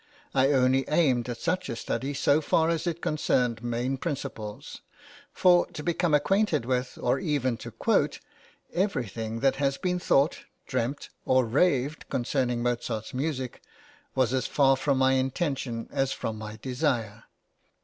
I 0.33 0.51
only 0.51 0.83
aimed 0.89 1.29
at 1.29 1.37
such 1.37 1.69
a 1.69 1.75
study 1.75 2.15
so 2.15 2.41
far 2.41 2.69
as 2.71 2.87
it 2.87 3.03
concerned 3.03 3.63
main 3.63 3.97
principles; 3.97 4.81
for 5.31 5.67
to 5.73 5.83
become 5.83 6.15
acquainted 6.15 6.65
with, 6.65 6.97
or 6.99 7.19
even 7.19 7.55
to 7.57 7.69
quote, 7.69 8.19
everything 8.73 9.41
that 9.41 9.57
has 9.57 9.77
been 9.77 9.99
thought, 9.99 10.39
dreamt, 10.65 11.09
or 11.23 11.45
raved 11.45 12.09
concerning 12.09 12.63
Mozart's 12.63 13.13
music 13.13 13.61
was 14.15 14.33
as 14.33 14.47
far 14.47 14.75
from 14.75 14.97
my 14.97 15.11
intention 15.13 15.87
as 15.91 16.11
from 16.11 16.35
my 16.35 16.57
desire. 16.63 17.25